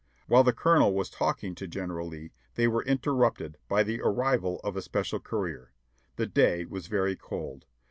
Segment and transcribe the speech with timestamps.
[0.25, 4.75] While the Colonel was talking to General Lee they were interrupted bv the arrival of
[4.75, 5.73] a special courier.
[6.15, 7.65] The day was very cold.